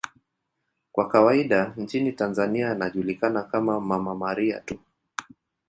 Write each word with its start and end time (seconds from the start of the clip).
Kwa 0.91 1.07
kawaida 1.09 1.73
nchini 1.77 2.11
Tanzania 2.11 2.71
anajulikana 2.71 3.43
kama 3.43 3.79
'Mama 3.79 4.15
Maria' 4.15 4.59
tu. 4.59 4.79